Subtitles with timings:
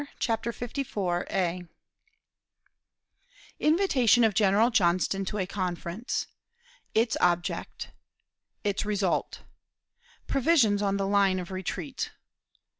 [0.19, 1.67] ]CHAPTER LIV
[3.59, 6.25] Invitation of General Johnston to a Conference.
[6.95, 7.89] Its Object.
[8.63, 9.41] Its Result.
[10.25, 12.09] Provisions on the Line of Retreat.